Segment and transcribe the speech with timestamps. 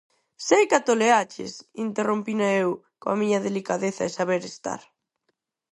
[0.47, 1.53] Seica toleaches?,
[1.85, 2.69] interrompina eu,
[3.01, 4.81] coa miña delicadeza e saber estar.